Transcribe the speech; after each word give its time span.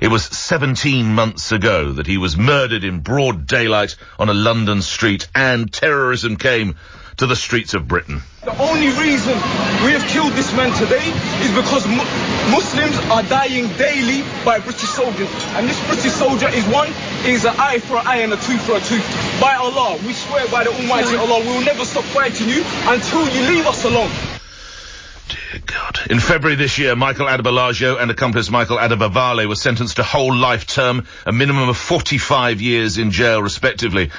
It 0.00 0.08
was 0.08 0.24
17 0.24 1.14
months 1.14 1.52
ago 1.52 1.92
that 1.92 2.06
he 2.06 2.16
was 2.16 2.34
murdered 2.34 2.84
in 2.84 3.00
broad 3.00 3.46
daylight 3.46 3.96
on 4.18 4.30
a 4.30 4.34
London 4.34 4.80
street 4.80 5.28
and 5.34 5.70
terrorism 5.70 6.36
came 6.36 6.76
to 7.18 7.26
the 7.26 7.36
streets 7.36 7.74
of 7.74 7.86
Britain. 7.86 8.22
The 8.42 8.56
only 8.62 8.88
reason 8.96 9.34
we 9.84 9.92
have 9.92 10.02
killed 10.08 10.32
this 10.32 10.56
man 10.56 10.72
today 10.78 11.04
is 11.44 11.52
because 11.52 11.86
mu- 11.86 12.08
Muslims 12.50 12.96
are 13.12 13.22
dying 13.24 13.68
daily 13.76 14.22
by 14.42 14.58
British 14.58 14.88
soldiers. 14.88 15.28
And 15.52 15.68
this 15.68 15.78
British 15.84 16.12
soldier 16.12 16.48
is 16.48 16.64
one, 16.72 16.88
is 17.26 17.44
an 17.44 17.54
eye 17.58 17.78
for 17.80 17.98
an 17.98 18.06
eye 18.06 18.24
and 18.24 18.32
a 18.32 18.36
tooth 18.36 18.62
for 18.64 18.76
a 18.76 18.80
tooth. 18.80 19.04
By 19.38 19.56
Allah, 19.56 19.98
we 20.06 20.14
swear 20.14 20.48
by 20.48 20.64
the 20.64 20.70
Almighty 20.72 21.16
Allah, 21.16 21.40
we 21.40 21.48
will 21.52 21.64
never 21.64 21.84
stop 21.84 22.04
fighting 22.04 22.48
you 22.48 22.64
until 22.88 23.28
you 23.28 23.42
leave 23.52 23.66
us 23.66 23.84
alone. 23.84 24.10
Dear 25.70 25.78
God. 25.78 26.00
In 26.10 26.18
February 26.18 26.56
this 26.56 26.78
year, 26.78 26.96
Michael 26.96 27.26
Adebolajo 27.26 28.00
and 28.00 28.10
accomplice 28.10 28.50
Michael 28.50 28.78
Adebowale 28.78 29.46
were 29.46 29.54
sentenced 29.54 29.96
to 29.96 30.02
whole 30.02 30.34
life 30.34 30.66
term, 30.66 31.06
a 31.26 31.32
minimum 31.32 31.68
of 31.68 31.76
45 31.76 32.60
years 32.60 32.98
in 32.98 33.10
jail, 33.10 33.42
respectively. 33.42 34.10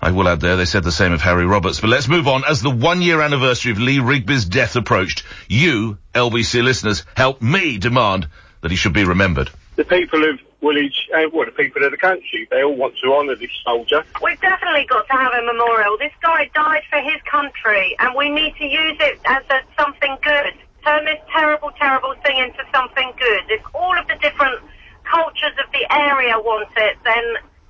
I 0.00 0.10
will 0.10 0.28
add 0.28 0.40
there, 0.40 0.56
they 0.56 0.66
said 0.66 0.84
the 0.84 0.92
same 0.92 1.12
of 1.12 1.22
Harry 1.22 1.46
Roberts. 1.46 1.80
But 1.80 1.90
let's 1.90 2.08
move 2.08 2.28
on. 2.28 2.44
As 2.44 2.62
the 2.62 2.70
one 2.70 3.02
year 3.02 3.20
anniversary 3.20 3.72
of 3.72 3.80
Lee 3.80 3.98
Rigby's 3.98 4.44
death 4.44 4.76
approached, 4.76 5.24
you, 5.48 5.98
LBC 6.14 6.62
listeners, 6.62 7.04
helped 7.16 7.42
me 7.42 7.78
demand 7.78 8.28
that 8.60 8.70
he 8.70 8.76
should 8.76 8.92
be 8.92 9.04
remembered. 9.04 9.50
The 9.76 9.84
people 9.84 10.28
of 10.28 10.38
Woolwich, 10.60 10.94
uh, 11.14 11.28
well, 11.32 11.46
the 11.46 11.52
people 11.52 11.84
of 11.84 11.90
the 11.90 11.98
country, 11.98 12.46
they 12.50 12.62
all 12.62 12.74
want 12.74 12.96
to 13.02 13.12
honour 13.12 13.34
this 13.34 13.50
soldier. 13.64 14.04
We've 14.22 14.40
definitely 14.40 14.86
got 14.88 15.06
to 15.08 15.12
have 15.12 15.32
a 15.32 15.44
memorial. 15.44 15.98
This 15.98 16.12
guy 16.22 16.50
died 16.54 16.82
for 16.88 17.00
his 17.00 17.20
country, 17.30 17.96
and 17.98 18.14
we 18.14 18.30
need 18.30 18.54
to 18.56 18.64
use 18.64 18.96
it 19.00 19.20
as 19.26 19.42
a, 19.50 19.60
something 19.76 20.16
good. 20.22 20.54
Turn 20.84 21.04
this 21.06 21.20
terrible, 21.34 21.70
terrible 21.78 22.14
thing 22.24 22.38
into 22.38 22.64
something 22.72 23.12
good. 23.18 23.42
If 23.48 23.62
all 23.74 23.98
of 23.98 24.06
the 24.06 24.16
different 24.20 24.60
cultures 25.04 25.52
of 25.64 25.72
the 25.72 25.90
area 25.90 26.38
want 26.38 26.68
it, 26.76 26.98
then 27.04 27.24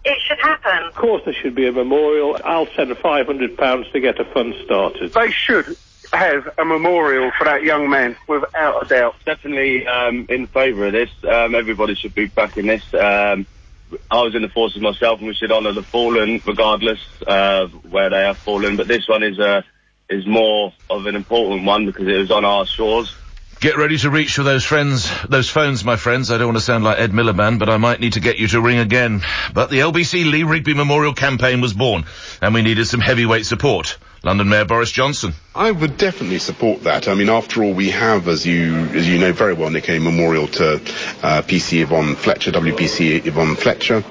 it 0.05 0.19
should 0.27 0.41
happen. 0.41 0.88
Of 0.88 0.94
course, 1.14 1.24
there 1.27 1.42
should 1.42 1.55
be 1.55 1.69
a 1.69 1.72
memorial. 1.72 2.36
I'll 2.44 2.66
send 2.77 2.91
£500 2.91 3.92
to 3.92 4.00
get 4.00 4.20
a 4.20 4.25
fund 4.33 4.55
started. 4.64 5.12
They 5.14 5.30
should 5.30 5.77
have 6.12 6.42
a 6.58 6.64
memorial 6.64 7.30
for 7.38 7.44
that 7.44 7.62
young 7.62 7.88
man, 7.88 8.16
without 8.28 8.84
a 8.84 8.88
doubt. 8.88 9.14
Definitely 9.25 9.86
um, 9.86 10.27
in 10.28 10.48
favour 10.48 10.86
of 10.86 10.92
this. 10.92 11.11
Um, 11.22 11.55
everybody 11.55 11.94
should 11.94 12.14
be 12.14 12.27
backing 12.27 12.66
this. 12.66 12.83
Um, 12.92 13.47
I 14.11 14.22
was 14.22 14.34
in 14.34 14.42
the 14.42 14.48
forces 14.48 14.83
myself, 14.83 15.20
and 15.20 15.28
we 15.28 15.34
should 15.34 15.53
honour 15.53 15.72
the 15.72 15.84
fallen, 15.92 16.42
regardless 16.44 16.98
of 17.27 17.70
where 17.88 18.10
they 18.10 18.22
have 18.22 18.38
fallen. 18.44 18.77
But 18.77 18.88
this 18.88 19.06
one 19.08 19.22
is 19.22 19.38
uh, 19.38 19.62
is 20.10 20.27
more 20.27 20.72
of 20.91 21.06
an 21.06 21.14
important 21.14 21.64
one 21.64 21.86
because 21.86 22.08
it 22.08 22.19
was 22.19 22.31
on 22.31 22.44
our 22.44 22.66
shores. 22.66 23.14
Get 23.60 23.78
ready 23.78 23.97
to 23.98 24.10
reach 24.10 24.34
for 24.34 24.42
those 24.42 24.64
friends, 24.64 25.10
those 25.28 25.48
phones, 25.48 25.84
my 25.84 25.97
friends. 25.97 26.30
I 26.30 26.36
don't 26.36 26.48
want 26.48 26.58
to 26.58 26.64
sound 26.64 26.84
like 26.84 26.98
Ed 26.98 27.12
Miliband, 27.12 27.58
but 27.58 27.70
I 27.70 27.78
might 27.78 27.98
need 28.00 28.14
to 28.14 28.20
get 28.20 28.38
you 28.38 28.47
to 28.48 28.60
ring 28.60 28.78
again. 28.78 29.22
But 29.55 29.70
the 29.70 29.78
LBC 29.78 30.30
Lee 30.30 30.42
Rigby 30.42 30.74
Memorial 30.74 31.14
Campaign 31.14 31.60
was 31.60 31.72
born, 31.72 32.05
and 32.42 32.52
we 32.52 32.62
needed 32.62 32.86
some 32.86 33.00
heavyweight 33.00 33.47
support. 33.47 33.97
London 34.22 34.48
Mayor 34.48 34.64
Boris 34.64 34.91
Johnson. 34.91 35.34
I 35.55 35.70
would 35.70 35.98
definitely 35.98 36.38
support 36.38 36.84
that. 36.84 37.08
I 37.08 37.14
mean, 37.14 37.28
after 37.28 37.62
all, 37.62 37.75
we 37.75 37.91
have, 37.91 38.27
as 38.27 38.47
you 38.47 38.75
as 38.75 39.08
you 39.08 39.19
know 39.19 39.32
very 39.32 39.52
well, 39.52 39.70
Nick, 39.70 39.88
a 39.91 39.98
memorial 39.98 40.47
to 40.48 40.75
uh, 40.75 41.42
PC 41.42 41.82
Yvonne 41.82 42.16
Fletcher, 42.16 42.50
WPC 42.50 43.27
Yvonne 43.27 43.55
Fletcher. 43.55 44.02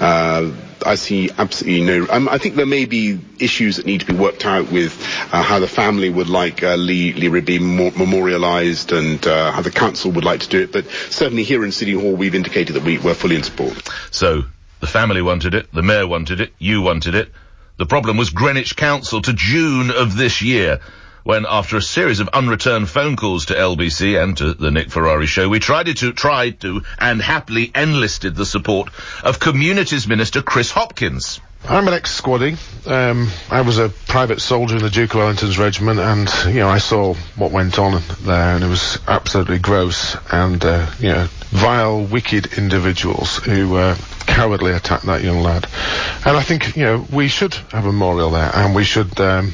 Uh, 0.00 0.50
I 0.86 0.94
see 0.94 1.30
absolutely 1.36 1.84
no. 1.84 2.06
Um, 2.10 2.28
I 2.28 2.38
think 2.38 2.54
there 2.54 2.66
may 2.66 2.84
be 2.84 3.20
issues 3.38 3.76
that 3.76 3.86
need 3.86 4.00
to 4.00 4.06
be 4.06 4.14
worked 4.14 4.44
out 4.44 4.70
with 4.70 5.00
uh, 5.32 5.42
how 5.42 5.58
the 5.58 5.68
family 5.68 6.10
would 6.10 6.28
like 6.28 6.62
uh, 6.62 6.76
Lee, 6.76 7.28
Rigby 7.28 7.58
mo- 7.58 7.90
memorialised 7.90 8.96
and 8.96 9.24
uh, 9.26 9.52
how 9.52 9.62
the 9.62 9.70
council 9.70 10.12
would 10.12 10.24
like 10.24 10.40
to 10.40 10.48
do 10.48 10.62
it. 10.62 10.72
But 10.72 10.86
certainly 11.10 11.42
here 11.44 11.64
in 11.64 11.72
City 11.72 11.92
Hall, 11.92 12.14
we've 12.14 12.34
indicated 12.34 12.74
that 12.74 12.82
we, 12.82 12.98
we're 12.98 13.14
fully 13.14 13.36
in 13.36 13.42
support. 13.42 13.88
So 14.10 14.42
the 14.80 14.86
family 14.86 15.22
wanted 15.22 15.54
it, 15.54 15.72
the 15.72 15.82
mayor 15.82 16.06
wanted 16.06 16.40
it, 16.40 16.52
you 16.58 16.82
wanted 16.82 17.14
it. 17.14 17.30
The 17.76 17.86
problem 17.86 18.16
was 18.16 18.30
Greenwich 18.30 18.76
Council 18.76 19.22
to 19.22 19.32
June 19.32 19.90
of 19.90 20.16
this 20.16 20.42
year 20.42 20.80
when 21.24 21.46
after 21.48 21.76
a 21.76 21.82
series 21.82 22.20
of 22.20 22.28
unreturned 22.32 22.88
phone 22.88 23.16
calls 23.16 23.46
to 23.46 23.54
LBC 23.54 24.22
and 24.22 24.36
to 24.38 24.54
the 24.54 24.70
Nick 24.70 24.90
Ferrari 24.90 25.26
show, 25.26 25.48
we 25.48 25.58
tried 25.58 25.94
to, 25.96 26.12
tried 26.12 26.60
to, 26.60 26.82
and 26.98 27.20
happily 27.20 27.70
enlisted 27.74 28.34
the 28.34 28.46
support 28.46 28.90
of 29.22 29.40
Communities 29.40 30.06
Minister 30.06 30.42
Kris 30.42 30.70
Hopkins. 30.70 31.40
I'm 31.68 31.86
an 31.88 31.94
ex-squaddy. 31.94 32.56
Um, 32.86 33.28
I 33.50 33.60
was 33.60 33.78
a 33.78 33.90
private 33.90 34.40
soldier 34.40 34.76
in 34.76 34.82
the 34.82 34.88
Duke 34.88 35.10
of 35.10 35.20
Wellington's 35.20 35.58
regiment, 35.58 36.00
and 36.00 36.28
you 36.46 36.60
know 36.60 36.68
I 36.68 36.78
saw 36.78 37.14
what 37.36 37.52
went 37.52 37.78
on 37.78 38.00
there, 38.22 38.54
and 38.54 38.64
it 38.64 38.68
was 38.68 38.98
absolutely 39.06 39.58
gross 39.58 40.16
and 40.32 40.64
uh, 40.64 40.90
you 40.98 41.10
know 41.10 41.26
vile, 41.50 42.02
wicked 42.02 42.56
individuals 42.56 43.36
who 43.36 43.76
uh, 43.76 43.94
cowardly 44.26 44.72
attacked 44.72 45.04
that 45.04 45.22
young 45.22 45.42
lad. 45.42 45.66
And 46.24 46.36
I 46.36 46.42
think 46.42 46.76
you 46.76 46.84
know 46.84 47.06
we 47.12 47.28
should 47.28 47.54
have 47.54 47.84
a 47.84 47.92
memorial 47.92 48.30
there, 48.30 48.50
and 48.54 48.74
we 48.74 48.84
should. 48.84 49.20
Um, 49.20 49.52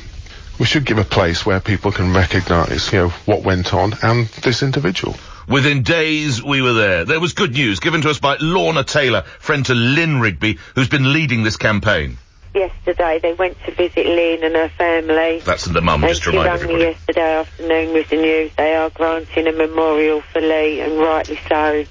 we 0.59 0.67
should 0.67 0.85
give 0.85 0.99
a 0.99 1.05
place 1.05 1.45
where 1.45 1.61
people 1.61 1.93
can 1.93 2.15
recognise, 2.15 2.93
you 2.93 2.99
know, 2.99 3.09
what 3.27 3.43
went 3.43 3.75
on 3.75 3.95
and 4.03 4.27
this 4.29 4.63
individual. 4.63 5.15
Within 5.49 5.83
days, 5.83 6.43
we 6.43 6.63
were 6.63 6.73
there. 6.73 7.05
There 7.05 7.21
was 7.21 7.33
good 7.33 7.53
news 7.53 7.79
given 7.79 8.03
to 8.03 8.11
us 8.11 8.19
by 8.19 8.37
Lorna 8.41 8.83
Taylor, 8.83 9.23
friend 9.23 9.65
to 9.67 9.75
Lynn 9.75 10.21
Rigby, 10.21 10.59
who's 10.75 10.89
been 10.89 11.13
leading 11.13 11.43
this 11.43 11.57
campaign. 11.57 12.19
Yesterday, 12.55 13.21
they 13.23 13.35
went 13.35 13.57
to 13.67 13.71
visit 13.73 14.07
Lynn 14.07 14.43
and 14.43 14.55
her 14.55 14.71
family. 14.71 15.41
That's 15.41 15.67
the 15.67 15.83
mum, 15.83 16.03
and 16.03 16.11
just 16.11 16.23
to 16.23 16.31
remind 16.31 16.49
everybody. 16.49 16.79
me 16.79 16.85
yesterday 16.91 17.35
afternoon 17.35 17.93
with 17.93 18.09
the 18.09 18.17
news 18.17 18.51
they 18.57 18.75
are 18.75 18.91
granting 18.91 19.47
a 19.47 19.53
memorial 19.53 20.23
for 20.23 20.41
Lee, 20.41 20.81
and 20.81 20.99
rightly 20.99 21.39
so. 21.49 21.85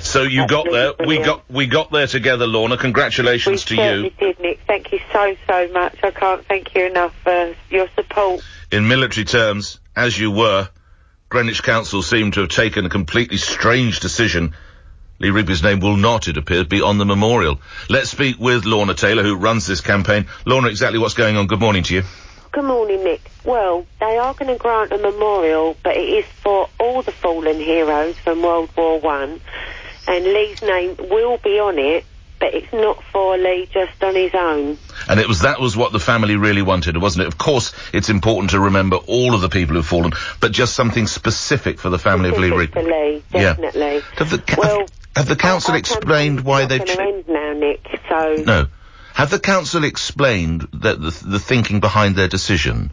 So 0.00 0.22
you 0.22 0.46
got 0.46 0.66
there. 0.70 0.92
We 1.06 1.18
got 1.18 1.50
we 1.50 1.66
got 1.66 1.90
there 1.90 2.06
together, 2.06 2.46
Lorna. 2.46 2.76
Congratulations 2.76 3.64
to 3.66 3.76
we 3.76 3.82
you. 3.82 3.88
certainly 3.88 4.14
did, 4.18 4.40
Nick. 4.40 4.60
Thank 4.66 4.92
you 4.92 5.00
so, 5.12 5.36
so 5.46 5.68
much. 5.68 5.98
I 6.02 6.10
can't 6.10 6.44
thank 6.46 6.74
you 6.74 6.86
enough 6.86 7.14
for 7.22 7.54
your 7.70 7.88
support. 7.94 8.42
In 8.70 8.88
military 8.88 9.24
terms, 9.24 9.80
as 9.94 10.18
you 10.18 10.30
were, 10.30 10.68
Greenwich 11.28 11.62
Council 11.62 12.02
seemed 12.02 12.34
to 12.34 12.40
have 12.40 12.50
taken 12.50 12.86
a 12.86 12.88
completely 12.88 13.36
strange 13.36 14.00
decision. 14.00 14.54
Lee 15.18 15.30
Rigby's 15.30 15.62
name 15.62 15.80
will 15.80 15.96
not, 15.96 16.28
it 16.28 16.36
appears, 16.36 16.66
be 16.66 16.82
on 16.82 16.98
the 16.98 17.06
memorial. 17.06 17.60
Let's 17.88 18.10
speak 18.10 18.38
with 18.38 18.66
Lorna 18.66 18.94
Taylor, 18.94 19.22
who 19.22 19.36
runs 19.36 19.66
this 19.66 19.80
campaign. 19.80 20.26
Lorna, 20.44 20.68
exactly 20.68 20.98
what's 20.98 21.14
going 21.14 21.36
on? 21.36 21.46
Good 21.46 21.60
morning 21.60 21.84
to 21.84 21.94
you. 21.94 22.02
Good 22.56 22.64
morning, 22.64 23.04
Nick. 23.04 23.20
Well, 23.44 23.84
they 24.00 24.16
are 24.16 24.32
going 24.32 24.50
to 24.50 24.56
grant 24.56 24.90
a 24.90 24.96
memorial, 24.96 25.76
but 25.84 25.94
it 25.94 26.08
is 26.08 26.24
for 26.42 26.70
all 26.80 27.02
the 27.02 27.12
fallen 27.12 27.60
heroes 27.60 28.16
from 28.16 28.42
World 28.42 28.70
War 28.74 28.98
One, 28.98 29.42
and 30.08 30.24
Lee's 30.24 30.62
name 30.62 30.96
will 30.96 31.36
be 31.36 31.58
on 31.58 31.78
it, 31.78 32.06
but 32.40 32.54
it's 32.54 32.72
not 32.72 33.04
for 33.12 33.36
Lee 33.36 33.68
just 33.70 34.02
on 34.02 34.14
his 34.14 34.34
own. 34.34 34.78
And 35.06 35.20
it 35.20 35.28
was 35.28 35.40
that 35.40 35.60
was 35.60 35.76
what 35.76 35.92
the 35.92 36.00
family 36.00 36.36
really 36.36 36.62
wanted, 36.62 36.96
wasn't 36.96 37.24
it? 37.24 37.28
Of 37.28 37.36
course, 37.36 37.74
it's 37.92 38.08
important 38.08 38.52
to 38.52 38.60
remember 38.60 38.96
all 38.96 39.34
of 39.34 39.42
the 39.42 39.50
people 39.50 39.76
who've 39.76 39.84
fallen, 39.84 40.12
but 40.40 40.50
just 40.50 40.74
something 40.74 41.06
specific 41.06 41.78
for 41.78 41.90
the 41.90 41.98
family 41.98 42.30
of 42.30 42.38
Lee 42.38 42.48
Specific 42.48 42.72
for 42.72 42.82
Lee, 42.84 43.22
Yeah. 43.34 43.52
definitely. 43.52 44.00
Have 44.16 44.30
the, 44.30 44.54
Well, 44.56 44.86
have 45.14 45.28
the 45.28 45.36
council 45.36 45.72
our 45.72 45.78
explained 45.78 46.40
why 46.40 46.64
going 46.64 46.86
to 46.86 47.02
end 47.02 47.28
now, 47.28 47.52
Nick. 47.52 47.86
So 48.08 48.36
No. 48.46 48.66
Have 49.16 49.30
the 49.30 49.40
council 49.40 49.84
explained 49.84 50.68
that 50.74 51.00
the, 51.00 51.10
the 51.26 51.38
thinking 51.38 51.80
behind 51.80 52.16
their 52.16 52.28
decision? 52.28 52.92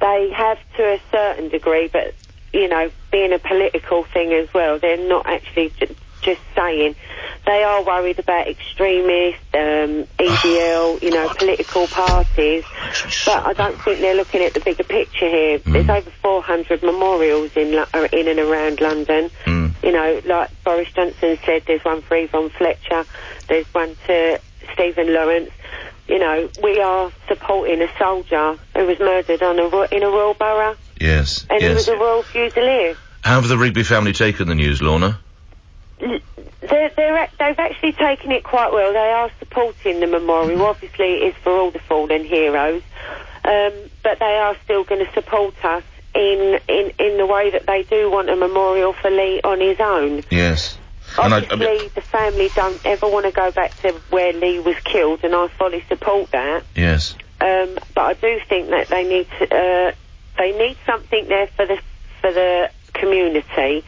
they 0.00 0.30
have 0.34 0.58
to 0.76 0.82
a 0.82 1.00
certain 1.10 1.48
degree, 1.48 1.88
but 1.92 2.14
you 2.52 2.68
know, 2.68 2.90
being 3.12 3.32
a 3.32 3.38
political 3.38 4.04
thing 4.04 4.32
as 4.32 4.52
well, 4.54 4.78
they're 4.78 5.08
not 5.08 5.26
actually 5.26 5.72
j- 5.78 5.94
just 6.22 6.40
saying. 6.56 6.94
They 7.44 7.62
are 7.62 7.84
worried 7.84 8.18
about 8.18 8.48
extremists, 8.48 9.42
um, 9.54 10.06
EDL, 10.18 11.02
you 11.02 11.10
know, 11.10 11.28
political 11.34 11.86
parties, 11.86 12.64
but 13.26 13.46
I 13.46 13.52
don't 13.52 13.80
think 13.82 14.00
they're 14.00 14.14
looking 14.14 14.42
at 14.42 14.54
the 14.54 14.60
bigger 14.60 14.84
picture 14.84 15.28
here. 15.28 15.58
There's 15.58 15.88
over 15.88 16.10
400 16.22 16.82
memorials 16.82 17.50
in 17.56 17.74
in 18.12 18.28
and 18.28 18.38
around 18.38 18.80
London. 18.80 19.30
You 19.82 19.92
know, 19.92 20.20
like 20.24 20.50
Boris 20.64 20.90
Johnson 20.92 21.38
said, 21.44 21.62
there's 21.66 21.84
one 21.84 22.02
for 22.02 22.16
Yvonne 22.16 22.50
Fletcher, 22.50 23.04
there's 23.48 23.66
one 23.74 23.96
to 24.06 24.40
Stephen 24.74 25.12
Lawrence. 25.12 25.50
You 26.08 26.18
know, 26.18 26.48
we 26.62 26.80
are 26.80 27.12
supporting 27.28 27.82
a 27.82 27.88
soldier 27.98 28.56
who 28.74 28.86
was 28.86 28.98
murdered 28.98 29.42
on 29.42 29.58
a 29.58 29.94
in 29.94 30.02
a 30.02 30.08
royal 30.08 30.32
borough, 30.34 30.76
Yes. 30.98 31.44
and 31.50 31.62
he 31.62 31.68
was 31.68 31.86
a 31.88 31.96
royal 31.96 32.22
fusilier. 32.22 32.96
How 33.22 33.40
have 33.40 33.48
the 33.48 33.58
Rigby 33.58 33.82
family 33.82 34.12
taken 34.14 34.48
the 34.48 34.54
news, 34.54 34.80
Lorna? 34.80 35.18
they're, 35.98 36.20
they're, 36.96 37.28
they've 37.38 37.58
actually 37.58 37.92
taken 37.92 38.30
it 38.32 38.44
quite 38.44 38.72
well. 38.72 38.92
They 38.92 38.98
are 38.98 39.30
supporting 39.38 40.00
the 40.00 40.06
memorial. 40.06 40.62
Obviously, 40.62 41.06
it 41.06 41.22
is 41.28 41.34
for 41.42 41.50
all 41.52 41.70
the 41.70 41.78
fallen 41.80 42.24
heroes, 42.24 42.82
um, 43.44 43.72
but 44.02 44.18
they 44.18 44.36
are 44.38 44.56
still 44.64 44.84
going 44.84 45.04
to 45.04 45.12
support 45.12 45.62
us 45.64 45.82
in, 46.14 46.58
in 46.68 46.92
in 46.98 47.16
the 47.18 47.26
way 47.26 47.50
that 47.50 47.66
they 47.66 47.82
do 47.82 48.10
want 48.10 48.30
a 48.30 48.36
memorial 48.36 48.92
for 48.92 49.10
Lee 49.10 49.40
on 49.42 49.60
his 49.60 49.78
own. 49.80 50.22
Yes. 50.30 50.78
And 51.16 51.34
I, 51.34 51.38
I 51.38 51.40
Obviously, 51.50 51.66
mean, 51.66 51.90
the 51.94 52.02
family 52.12 52.50
don't 52.54 52.80
ever 52.84 53.08
want 53.08 53.26
to 53.26 53.32
go 53.32 53.50
back 53.50 53.80
to 53.82 54.00
where 54.10 54.32
Lee 54.32 54.58
was 54.60 54.76
killed, 54.84 55.20
and 55.22 55.34
I 55.34 55.48
fully 55.58 55.82
support 55.88 56.30
that. 56.32 56.64
yes. 56.74 57.14
Um, 57.40 57.78
but 57.94 58.02
I 58.02 58.14
do 58.14 58.38
think 58.48 58.70
that 58.70 58.88
they 58.90 59.04
need 59.04 59.26
to, 59.38 59.44
uh, 59.44 59.92
they 60.38 60.52
need 60.52 60.76
something 60.86 61.26
there 61.28 61.48
for 61.56 61.66
the 61.66 61.78
for 62.20 62.32
the 62.32 62.70
community. 62.94 63.84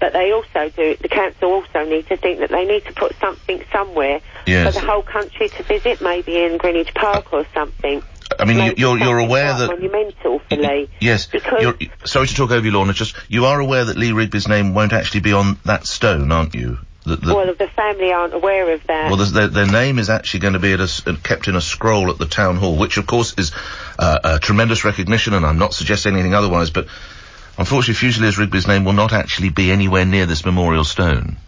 But 0.00 0.14
they 0.14 0.32
also 0.32 0.70
do, 0.74 0.96
the 1.02 1.08
council 1.08 1.50
also 1.52 1.84
need 1.84 2.08
to 2.08 2.16
think 2.16 2.40
that 2.40 2.48
they 2.50 2.64
need 2.64 2.84
to 2.86 2.92
put 2.94 3.12
something 3.20 3.62
somewhere 3.70 4.20
Yes. 4.46 4.66
for 4.74 4.80
the 4.80 4.86
whole 4.86 5.02
country 5.02 5.50
to 5.58 5.62
visit, 5.64 6.00
maybe 6.00 6.42
in 6.42 6.56
Greenwich 6.56 6.94
Park 6.94 7.32
or 7.32 7.44
something. 7.52 8.02
I 8.40 8.44
mean, 8.44 8.58
you, 8.58 8.74
you're 8.76 8.98
you're 8.98 9.18
aware 9.18 9.58
that 9.58 9.68
monumental 9.68 10.38
for 10.40 10.56
Lee. 10.56 10.88
yes, 11.00 11.26
Because- 11.26 11.62
you're, 11.62 11.76
sorry 12.04 12.26
to 12.26 12.34
talk 12.34 12.50
over 12.50 12.64
you, 12.64 12.72
Lorna. 12.72 12.92
Just 12.92 13.14
you 13.28 13.44
are 13.46 13.60
aware 13.60 13.84
that 13.84 13.96
Lee 13.96 14.12
Rigby's 14.12 14.48
name 14.48 14.74
won't 14.74 14.92
actually 14.92 15.20
be 15.20 15.32
on 15.32 15.58
that 15.64 15.86
stone, 15.86 16.32
aren't 16.32 16.54
you? 16.54 16.78
That, 17.06 17.22
that, 17.22 17.34
Well, 17.34 17.54
the 17.54 17.66
family 17.68 18.12
aren't 18.12 18.34
aware 18.34 18.74
of 18.74 18.86
that. 18.86 19.10
Well, 19.10 19.24
their, 19.24 19.48
their 19.48 19.66
name 19.66 19.98
is 19.98 20.10
actually 20.10 20.40
going 20.40 20.52
to 20.52 20.58
be 20.58 20.72
at 20.72 20.80
a 20.80 21.02
uh, 21.06 21.16
kept 21.22 21.48
in 21.48 21.56
a 21.56 21.60
scroll 21.60 22.10
at 22.10 22.18
the 22.18 22.26
town 22.26 22.56
hall, 22.56 22.76
which 22.76 22.98
of 22.98 23.06
course 23.06 23.34
is 23.38 23.52
uh, 23.98 24.18
a 24.22 24.38
tremendous 24.38 24.84
recognition, 24.84 25.32
and 25.32 25.46
I'm 25.46 25.58
not 25.58 25.72
suggesting 25.72 26.14
anything 26.14 26.34
otherwise. 26.34 26.70
But 26.70 26.88
unfortunately, 27.56 27.94
Fusiliers 27.94 28.38
Rigby's 28.38 28.68
name 28.68 28.84
will 28.84 28.92
not 28.92 29.12
actually 29.12 29.48
be 29.48 29.70
anywhere 29.72 30.04
near 30.04 30.26
this 30.26 30.44
memorial 30.44 30.84
stone. 30.84 31.38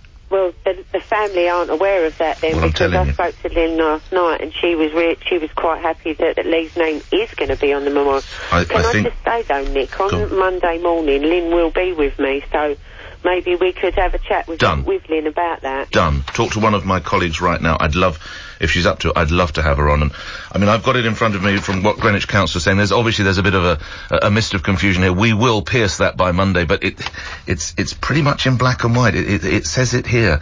Well, 1.12 1.29
the, 1.29 1.29
the 1.29 1.32
family 1.35 1.49
aren't 1.49 1.70
aware 1.70 2.06
of 2.06 2.19
that 2.19 2.38
then 2.41 2.56
Well, 2.56 2.69
because 2.69 2.93
I 2.94 3.05
you. 3.05 3.12
spoke 3.12 3.35
to 3.43 3.49
Lynn 3.50 3.79
last 3.79 4.12
night 4.12 4.41
and 4.41 4.53
she 4.55 4.75
was 4.75 4.93
re- 4.93 5.19
she 5.29 5.38
was 5.38 5.50
quite 5.53 5.82
happy 5.82 6.14
that, 6.14 6.37
that 6.37 6.47
Lee's 6.47 6.76
name 6.76 7.03
is 7.12 7.31
going 7.35 7.50
to 7.50 7.56
be 7.56 7.73
on 7.73 7.85
the 7.85 7.91
memorial. 7.91 8.23
I- 8.50 8.64
Can 8.64 8.85
I 8.85 8.88
I, 8.88 8.93
think- 8.93 9.09
just 9.09 9.25
say 9.25 9.43
though, 9.43 9.64
Nick, 9.73 10.00
on 10.00 10.14
on. 10.14 10.38
Monday 10.38 10.79
morning, 10.79 11.23
Lynn 11.23 11.55
will 11.55 11.70
be 11.70 11.93
with 11.93 12.19
me, 12.19 12.43
so 12.53 12.76
maybe 13.25 13.55
we 13.56 13.73
could 13.73 13.94
have 13.94 14.14
a 14.14 14.19
chat 14.19 14.49
with 14.49 14.59
Done. 14.59 14.85
with 14.85 15.09
Lynn 15.09 15.26
about 15.26 15.61
that. 15.62 15.91
Done. 15.91 16.23
Talk 16.35 16.53
to 16.53 16.61
one 16.61 16.75
of 16.75 16.85
my 16.85 17.00
colleagues 17.00 17.41
right 17.41 17.61
now. 17.61 17.76
I'd 17.79 17.94
love, 17.94 18.19
if 18.61 18.70
she's 18.73 18.87
up 18.87 18.99
to 19.00 19.11
it, 19.11 19.12
I'd 19.17 19.31
love 19.31 19.53
to 19.55 19.62
have 19.62 19.76
her 19.76 19.88
on. 19.91 20.03
And 20.03 20.12
I 20.50 20.58
mean, 20.58 20.69
I've 20.69 20.82
got 20.82 20.97
it 20.97 21.06
in 21.06 21.15
front 21.15 21.35
of 21.37 21.43
me 21.43 21.58
from 21.58 21.82
what 21.85 21.99
Greenwich 21.99 22.26
Council 22.26 22.58
is 22.58 22.65
saying. 22.65 22.79
There's 22.79 22.91
obviously 22.93 23.25
there's 23.25 23.38
a 23.38 23.43
bit 23.44 23.55
of 23.55 23.65
a, 24.11 24.17
a 24.26 24.31
mist 24.31 24.55
of 24.55 24.62
confusion 24.62 25.03
here. 25.03 25.12
We 25.12 25.35
will 25.35 25.62
pierce 25.62 25.99
that 25.99 26.17
by 26.17 26.32
Monday, 26.32 26.65
but 26.65 26.82
it, 26.82 27.00
it's 27.47 27.75
it's 27.79 27.93
pretty 27.94 28.23
much 28.23 28.47
in 28.47 28.56
black 28.56 28.82
and 28.85 28.97
white. 28.97 29.15
It, 29.15 29.29
it, 29.31 29.44
it 29.44 29.67
says 29.67 29.94
it 29.94 30.06
here. 30.06 30.41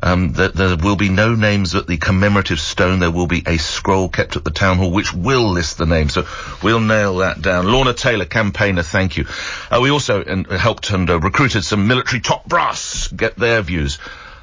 Um, 0.00 0.32
that 0.34 0.54
there 0.54 0.76
will 0.76 0.94
be 0.94 1.08
no 1.08 1.34
names 1.34 1.74
at 1.74 1.88
the 1.88 1.96
commemorative 1.96 2.60
stone. 2.60 3.00
There 3.00 3.10
will 3.10 3.26
be 3.26 3.42
a 3.46 3.56
scroll 3.56 4.08
kept 4.08 4.36
at 4.36 4.44
the 4.44 4.52
town 4.52 4.76
hall 4.76 4.92
which 4.92 5.12
will 5.12 5.50
list 5.50 5.78
the 5.78 5.86
names. 5.86 6.14
So 6.14 6.24
we'll 6.62 6.80
nail 6.80 7.16
that 7.16 7.42
down. 7.42 7.66
Lorna 7.66 7.94
Taylor, 7.94 8.24
campaigner, 8.24 8.84
thank 8.84 9.16
you. 9.16 9.26
Uh, 9.70 9.80
we 9.82 9.90
also 9.90 10.22
uh, 10.22 10.56
helped 10.56 10.90
and 10.90 11.10
uh, 11.10 11.18
recruited 11.18 11.64
some 11.64 11.88
military 11.88 12.20
top 12.20 12.46
brass. 12.46 13.08
Get 13.08 13.36
their 13.36 13.60
views. 13.62 13.98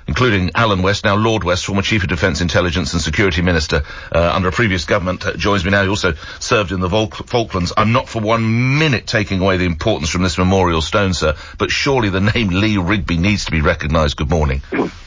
Including 0.08 0.52
Alan 0.54 0.84
West, 0.84 1.04
now 1.04 1.16
Lord 1.16 1.44
West, 1.44 1.66
former 1.66 1.82
Chief 1.82 2.04
of 2.04 2.10
Defence 2.10 2.40
Intelligence 2.40 2.94
and 2.94 3.02
Security 3.02 3.42
Minister 3.42 3.82
uh, 4.12 4.32
under 4.36 4.50
a 4.50 4.52
previous 4.52 4.86
government, 4.86 5.26
uh, 5.26 5.36
joins 5.36 5.66
me 5.66 5.72
now. 5.72 5.82
He 5.82 5.90
also 5.90 6.14
served 6.40 6.72
in 6.72 6.80
the 6.80 6.90
Falklands. 6.90 7.74
I'm 7.76 7.92
not 7.92 8.08
for 8.08 8.22
one 8.22 8.78
minute 8.78 9.08
taking 9.08 9.42
away 9.42 9.58
the 9.58 9.66
importance 9.66 10.12
from 10.12 10.22
this 10.22 10.38
memorial 10.38 10.84
stone, 10.84 11.16
sir, 11.16 11.36
but 11.58 11.72
surely 11.72 12.10
the 12.10 12.22
name 12.22 12.50
Lee 12.50 12.78
Rigby 12.78 13.18
needs 13.18 13.46
to 13.46 13.52
be 13.52 13.62
recognised. 13.62 14.16
Good 14.16 14.30
morning. 14.30 14.62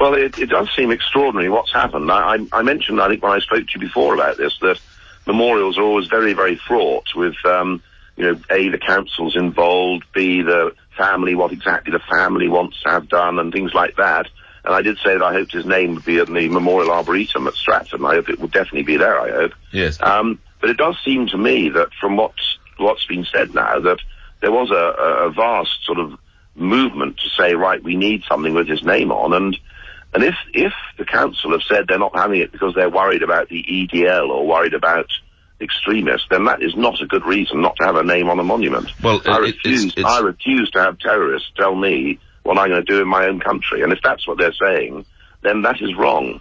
Well, 0.00 0.14
it, 0.14 0.38
it 0.38 0.48
does 0.48 0.68
seem 0.76 0.90
extraordinary 0.90 1.48
what's 1.48 1.72
happened. 1.72 2.10
I, 2.10 2.34
I, 2.34 2.46
I 2.52 2.62
mentioned, 2.62 3.00
I 3.00 3.08
think, 3.08 3.22
when 3.22 3.32
I 3.32 3.40
spoke 3.40 3.66
to 3.66 3.72
you 3.74 3.80
before 3.80 4.14
about 4.14 4.36
this, 4.36 4.56
that 4.60 4.80
memorials 5.26 5.76
are 5.76 5.82
always 5.82 6.06
very, 6.06 6.34
very 6.34 6.56
fraught 6.56 7.06
with, 7.16 7.34
um, 7.44 7.82
you 8.16 8.24
know, 8.24 8.40
A, 8.50 8.68
the 8.68 8.78
council's 8.78 9.36
involved, 9.36 10.04
B, 10.14 10.42
the 10.42 10.72
family, 10.96 11.34
what 11.34 11.52
exactly 11.52 11.92
the 11.92 12.02
family 12.10 12.48
wants 12.48 12.80
to 12.82 12.90
have 12.90 13.08
done, 13.08 13.38
and 13.38 13.52
things 13.52 13.74
like 13.74 13.96
that. 13.96 14.26
And 14.64 14.74
I 14.74 14.82
did 14.82 14.98
say 14.98 15.14
that 15.14 15.22
I 15.22 15.32
hoped 15.32 15.52
his 15.52 15.66
name 15.66 15.94
would 15.94 16.04
be 16.04 16.18
in 16.18 16.32
the 16.32 16.48
Memorial 16.48 16.90
Arboretum 16.92 17.46
at 17.46 17.54
Stratford, 17.54 18.00
and 18.00 18.08
I 18.08 18.14
hope 18.14 18.28
it 18.28 18.38
will 18.38 18.48
definitely 18.48 18.82
be 18.82 18.96
there, 18.96 19.20
I 19.20 19.30
hope. 19.30 19.52
Yes. 19.72 19.98
Um, 20.00 20.40
but 20.60 20.70
it 20.70 20.76
does 20.76 20.96
seem 21.04 21.26
to 21.28 21.38
me 21.38 21.70
that 21.70 21.88
from 22.00 22.16
what's, 22.16 22.58
what's 22.76 23.06
been 23.06 23.26
said 23.32 23.54
now, 23.54 23.80
that 23.80 23.98
there 24.40 24.52
was 24.52 24.70
a, 24.70 24.74
a, 24.74 25.26
a 25.28 25.30
vast 25.30 25.84
sort 25.84 25.98
of 25.98 26.18
movement 26.54 27.18
to 27.18 27.28
say, 27.30 27.54
right, 27.54 27.82
we 27.82 27.96
need 27.96 28.24
something 28.28 28.54
with 28.54 28.68
his 28.68 28.82
name 28.82 29.12
on, 29.12 29.32
and 29.32 29.56
and 30.14 30.24
if 30.24 30.34
if 30.54 30.72
the 30.98 31.04
council 31.04 31.52
have 31.52 31.62
said 31.68 31.84
they're 31.86 31.98
not 31.98 32.16
having 32.16 32.40
it 32.40 32.52
because 32.52 32.74
they're 32.74 32.90
worried 32.90 33.22
about 33.22 33.48
the 33.48 33.62
EDL 33.62 34.28
or 34.30 34.46
worried 34.46 34.74
about 34.74 35.06
extremists, 35.60 36.26
then 36.30 36.44
that 36.44 36.62
is 36.62 36.74
not 36.76 37.00
a 37.02 37.06
good 37.06 37.24
reason 37.24 37.60
not 37.60 37.76
to 37.76 37.84
have 37.84 37.96
a 37.96 38.04
name 38.04 38.30
on 38.30 38.38
a 38.38 38.44
monument. 38.44 38.90
Well, 39.02 39.20
I 39.26 39.38
it- 39.38 39.48
it's- 39.48 39.64
refuse. 39.64 39.86
it's- 39.96 40.04
I 40.06 40.20
refuse 40.20 40.70
to 40.70 40.80
have 40.80 40.98
terrorists 40.98 41.50
tell 41.56 41.74
me 41.74 42.18
what 42.44 42.58
I'm 42.58 42.68
going 42.68 42.84
to 42.84 42.92
do 42.92 43.02
in 43.02 43.08
my 43.08 43.26
own 43.26 43.40
country, 43.40 43.82
and 43.82 43.92
if 43.92 43.98
that's 44.02 44.26
what 44.26 44.38
they're 44.38 44.54
saying, 44.54 45.04
then 45.42 45.62
that 45.62 45.80
is 45.82 45.94
wrong. 45.96 46.36